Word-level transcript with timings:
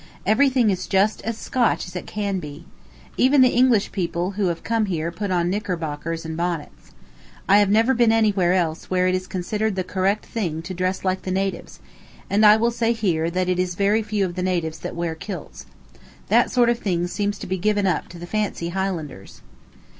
Everything 0.25 0.71
is 0.71 0.87
just 0.87 1.21
as 1.21 1.37
Scotch 1.37 1.85
as 1.85 1.95
it 1.95 2.07
can 2.07 2.39
be. 2.39 2.65
Even 3.17 3.41
the 3.41 3.51
English 3.55 3.91
people 3.91 4.31
who 4.31 4.51
come 4.55 4.87
here 4.87 5.11
put 5.11 5.29
on 5.29 5.47
knickerbockers 5.51 6.25
and 6.25 6.35
bonnets. 6.35 6.89
I 7.47 7.59
have 7.59 7.69
never 7.69 7.93
been 7.93 8.11
anywhere 8.11 8.53
else 8.55 8.85
where 8.89 9.07
it 9.07 9.13
is 9.13 9.27
considered 9.27 9.75
the 9.75 9.83
correct 9.83 10.25
thing 10.25 10.63
to 10.63 10.73
dress 10.73 11.05
like 11.05 11.21
the 11.21 11.29
natives, 11.29 11.79
and 12.31 12.43
I 12.43 12.57
will 12.57 12.71
say 12.71 12.93
here 12.93 13.29
that 13.29 13.47
it 13.47 13.59
is 13.59 13.75
very 13.75 14.01
few 14.01 14.25
of 14.25 14.33
the 14.33 14.41
natives 14.41 14.79
that 14.79 14.95
wear 14.95 15.13
kilts. 15.13 15.67
That 16.29 16.49
sort 16.49 16.69
of 16.71 16.79
thing 16.79 17.05
seems 17.05 17.37
to 17.37 17.45
be 17.45 17.59
given 17.59 17.85
up 17.85 18.07
to 18.09 18.17
the 18.17 18.25
fancy 18.25 18.69
Highlanders. 18.69 19.43